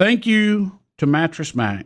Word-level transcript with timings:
Thank 0.00 0.24
you 0.24 0.78
to 0.96 1.04
Mattress 1.04 1.54
Mac 1.54 1.84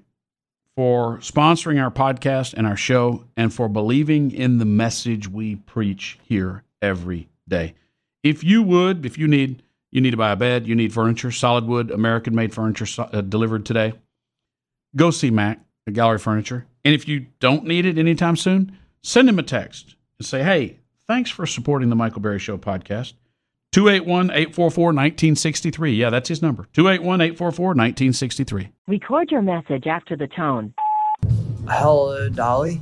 for 0.76 1.18
sponsoring 1.18 1.82
our 1.82 1.90
podcast 1.90 2.54
and 2.54 2.64
our 2.64 2.76
show 2.76 3.24
and 3.36 3.52
for 3.52 3.68
believing 3.68 4.30
in 4.30 4.58
the 4.58 4.64
message 4.64 5.26
we 5.26 5.56
preach 5.56 6.20
here 6.22 6.62
every 6.80 7.28
day. 7.48 7.74
If 8.22 8.44
you 8.44 8.62
would, 8.62 9.04
if 9.04 9.18
you 9.18 9.26
need 9.26 9.64
you 9.90 10.00
need 10.00 10.12
to 10.12 10.16
buy 10.16 10.30
a 10.30 10.36
bed, 10.36 10.68
you 10.68 10.76
need 10.76 10.92
furniture, 10.92 11.32
solid 11.32 11.66
wood, 11.66 11.90
American 11.90 12.36
made 12.36 12.54
furniture 12.54 12.86
uh, 13.00 13.20
delivered 13.20 13.66
today, 13.66 13.94
go 14.94 15.10
see 15.10 15.32
Mac 15.32 15.58
at 15.88 15.94
Gallery 15.94 16.20
Furniture. 16.20 16.66
And 16.84 16.94
if 16.94 17.08
you 17.08 17.26
don't 17.40 17.64
need 17.64 17.84
it 17.84 17.98
anytime 17.98 18.36
soon, 18.36 18.78
send 19.02 19.28
him 19.28 19.40
a 19.40 19.42
text 19.42 19.96
and 20.20 20.26
say, 20.26 20.44
hey, 20.44 20.78
thanks 21.08 21.30
for 21.30 21.46
supporting 21.46 21.88
the 21.88 21.96
Michael 21.96 22.20
Berry 22.20 22.38
Show 22.38 22.58
podcast. 22.58 23.14
281 23.74 24.30
844 24.30 24.84
1963. 24.84 25.94
Yeah, 25.94 26.08
that's 26.08 26.28
his 26.28 26.40
number. 26.40 26.68
281 26.74 27.20
844 27.20 27.66
1963. 27.70 28.68
Record 28.86 29.32
your 29.32 29.42
message 29.42 29.88
after 29.88 30.16
the 30.16 30.28
tone. 30.28 30.72
Hello, 31.68 32.28
Dolly. 32.28 32.80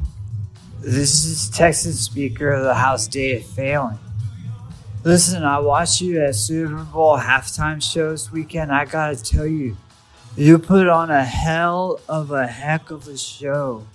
This 0.81 1.25
is 1.25 1.49
Texas 1.49 1.99
Speaker 1.99 2.51
of 2.51 2.65
the 2.65 2.75
House, 2.75 3.07
Dade 3.07 3.43
Phelan. 3.43 3.99
Listen, 5.03 5.45
I 5.45 5.61
watched 5.61 6.03
you 6.03 6.23
at 6.23 6.35
Super 6.35 6.85
Bowl 6.85 7.17
halftime 7.17 7.83
show 7.83 8.11
this 8.11 8.31
weekend. 8.31 8.71
I 8.71 8.85
gotta 8.85 9.17
tell 9.17 9.47
you, 9.47 9.79
you 10.37 10.59
put 10.59 10.89
on 10.89 11.11
a 11.11 11.25
hell 11.25 12.01
of 12.07 12.33
a 12.33 12.47
heck 12.47 12.91
of 12.91 13.09
a 13.09 13.17
show. 13.17 13.87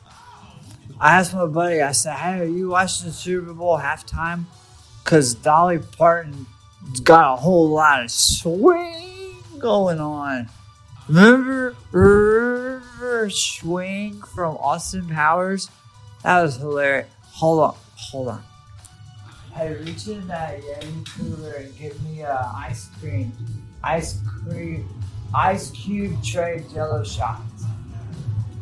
I 0.99 1.19
asked 1.19 1.35
my 1.35 1.45
buddy, 1.45 1.79
I 1.79 1.91
said, 1.91 2.15
Hey, 2.15 2.39
are 2.39 2.45
you 2.45 2.69
watching 2.69 3.05
the 3.05 3.13
Super 3.13 3.53
Bowl 3.53 3.77
halftime? 3.77 4.45
Because 5.03 5.35
Dolly 5.35 5.77
Parton's 5.77 6.47
got 7.03 7.33
a 7.33 7.35
whole 7.37 7.69
lot 7.69 8.03
of 8.03 8.11
swing 8.11 9.35
going 9.59 9.99
on. 9.99 10.49
Remember, 11.07 11.75
remember 11.91 13.29
swing 13.29 14.21
from 14.21 14.57
Austin 14.57 15.07
Powers? 15.07 15.69
That 16.23 16.41
was 16.41 16.57
hilarious. 16.57 17.07
Hold 17.33 17.59
on, 17.59 17.75
hold 17.95 18.27
on. 18.29 18.43
Hey, 19.53 19.73
reach 19.75 20.07
in 20.07 20.27
that 20.27 20.59
Yeti 20.61 21.07
cooler 21.17 21.53
and 21.53 21.77
get 21.77 21.99
me 22.01 22.21
a 22.21 22.51
ice 22.55 22.89
cream, 22.99 23.31
ice 23.83 24.19
cream, 24.43 24.87
ice 25.33 25.71
cube 25.71 26.21
tray 26.23 26.63
Jello 26.73 27.03
shots. 27.03 27.65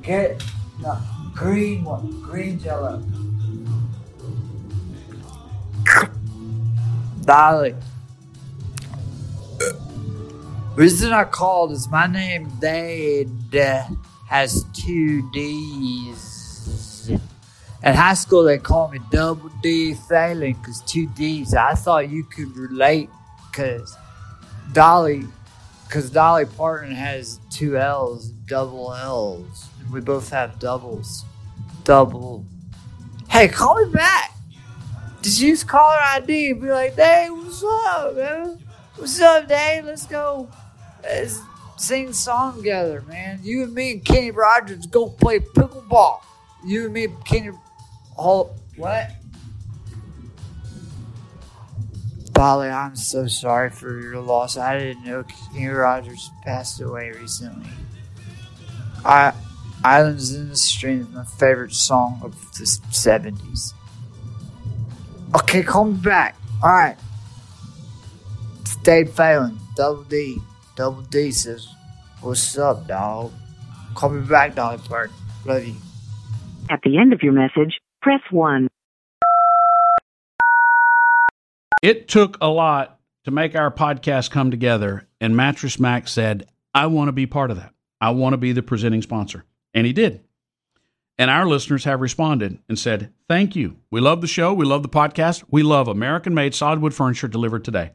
Get 0.02 0.42
the 0.82 0.98
green 1.34 1.84
one, 1.84 2.22
green 2.22 2.60
Jello. 2.60 3.04
Dolly. 7.24 7.76
Reason 10.76 11.14
I 11.14 11.24
called 11.24 11.72
is 11.72 11.88
my 11.88 12.06
name 12.06 12.50
Dade 12.60 13.30
has 14.28 14.66
two 14.74 15.32
D's. 15.32 17.10
In 17.82 17.94
high 17.94 18.14
school, 18.14 18.44
they 18.44 18.58
called 18.58 18.92
me 18.92 19.00
Double 19.10 19.50
D 19.64 19.94
Phelan 19.94 20.52
because 20.52 20.82
two 20.82 21.08
D's. 21.16 21.54
I 21.54 21.76
thought 21.76 22.10
you 22.10 22.26
could 22.26 22.58
relate 22.58 23.10
because 23.50 23.96
Dolly, 24.74 25.24
because 25.88 26.10
Dolly 26.10 26.46
Parton 26.46 26.94
has 26.94 27.40
two 27.50 27.78
L's, 27.78 28.32
double 28.46 28.94
L's. 28.94 29.70
We 29.90 30.02
both 30.02 30.30
have 30.32 30.60
doubles. 30.60 31.24
Double. 31.86 32.44
Hey, 33.30 33.48
call 33.48 33.82
me 33.82 33.94
back. 33.94 34.34
Did 35.22 35.28
you 35.28 35.32
just 35.32 35.42
use 35.42 35.64
caller 35.64 36.02
ID 36.02 36.52
and 36.52 36.62
be 36.62 36.70
like, 36.70 36.96
hey, 36.96 37.30
what's 37.30 37.64
up, 37.64 38.18
man? 38.18 38.60
What's 38.98 39.22
up, 39.22 39.48
Dade? 39.48 39.86
Let's 39.86 40.06
go. 40.06 40.50
Sing 41.78 42.14
song 42.14 42.58
together, 42.58 43.04
man. 43.08 43.40
You 43.44 43.64
and 43.64 43.74
me 43.74 43.92
and 43.92 44.06
Kenny 44.06 44.32
Rogers 44.32 44.86
go 44.88 45.10
play 45.10 45.40
pickleball. 45.40 46.22
You 46.64 46.86
and 46.86 46.94
me 46.94 47.08
Kenny 47.26 47.52
all 48.16 48.56
what? 48.78 49.12
Polly, 52.34 52.70
I'm 52.70 52.96
so 52.96 53.28
sorry 53.28 53.70
for 53.70 54.00
your 54.00 54.20
loss. 54.20 54.58
I 54.58 54.78
didn't 54.78 55.06
know 55.06 55.24
Kenny 55.54 55.68
Rogers 55.68 56.30
passed 56.44 56.82
away 56.82 57.12
recently. 57.12 57.70
I 59.06 59.34
Islands 59.84 60.34
in 60.34 60.50
the 60.50 60.56
Stream 60.56 61.02
is 61.02 61.10
my 61.10 61.24
favorite 61.24 61.74
song 61.74 62.20
of 62.24 62.34
the 62.54 62.64
70s. 62.64 63.74
Okay, 65.36 65.62
call 65.62 65.86
me 65.86 65.98
back. 65.98 66.36
Alright. 66.64 66.98
Dade 68.84 69.10
Phelan. 69.10 69.60
Double 69.76 70.04
D. 70.04 70.42
Double 70.76 71.02
D 71.04 71.32
says, 71.32 71.68
What's 72.22 72.58
up, 72.58 72.88
dog? 72.88 73.32
Call 73.94 74.10
me 74.10 74.28
back, 74.28 74.56
Dolly 74.56 74.78
Parton. 74.78 75.16
Love 75.46 75.66
you. 75.66 75.76
At 76.70 76.82
the 76.84 76.98
end 76.98 77.14
of 77.14 77.22
your 77.22 77.34
message, 77.34 77.80
press 78.02 78.22
1. 78.32 78.68
It 81.82 82.08
took 82.08 82.38
a 82.42 82.48
lot 82.48 83.00
to 83.26 83.32
make 83.32 83.56
our 83.56 83.72
podcast 83.72 84.32
come 84.32 84.52
together, 84.52 85.08
and 85.22 85.36
Mattress 85.36 85.80
Mac 85.80 86.08
said, 86.08 86.48
I 86.74 86.88
want 86.88 87.08
to 87.08 87.14
be 87.14 87.26
part 87.26 87.52
of 87.52 87.58
that. 87.58 87.74
I 88.02 88.10
want 88.10 88.34
to 88.34 88.38
be 88.38 88.52
the 88.52 88.64
presenting 88.64 89.02
sponsor. 89.02 89.46
And 89.74 89.86
he 89.86 89.94
did. 89.94 90.20
And 91.18 91.32
our 91.32 91.46
listeners 91.46 91.86
have 91.86 92.02
responded 92.02 92.60
and 92.68 92.78
said, 92.78 93.14
Thank 93.30 93.56
you. 93.56 93.78
We 93.90 94.02
love 94.02 94.20
the 94.22 94.28
show. 94.28 94.54
We 94.54 94.66
love 94.66 94.84
the 94.84 94.90
podcast. 94.90 95.46
We 95.50 95.64
love 95.64 95.88
American 95.88 96.34
made 96.34 96.54
solid 96.54 96.80
wood 96.80 96.94
furniture 96.94 97.30
delivered 97.30 97.64
today. 97.64 97.92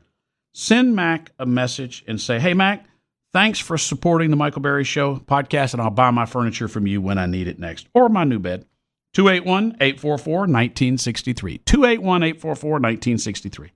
Send 0.53 0.97
Mac 0.97 1.31
a 1.38 1.47
message 1.47 2.05
and 2.06 2.21
say, 2.21 2.41
Hey, 2.41 2.55
Mac, 2.55 2.87
thanks 3.33 3.59
for 3.59 3.78
supporting 3.78 4.31
the 4.31 4.37
Michael 4.37 4.62
Berry 4.62 4.84
Show 4.84 5.16
podcast, 5.16 5.72
and 5.72 5.83
I'll 5.83 5.91
buy 5.91 6.11
my 6.11 6.27
furniture 6.27 6.69
from 6.69 6.87
you 6.87 7.00
when 7.00 7.19
I 7.19 7.27
need 7.27 7.49
it 7.49 7.59
next, 7.59 7.87
or 7.94 8.09
my 8.09 8.25
new 8.25 8.38
bed. 8.38 8.66
281 9.15 9.77
844 9.81 10.33
1963. 10.41 11.59
281 11.59 12.22
844 12.22 12.71
1963. 12.71 13.72